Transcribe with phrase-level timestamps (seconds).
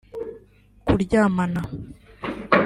[0.85, 1.61] kuryamana